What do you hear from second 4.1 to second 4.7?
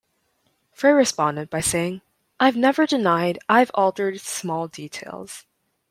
small